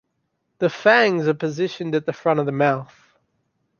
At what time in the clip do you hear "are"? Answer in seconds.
1.27-1.35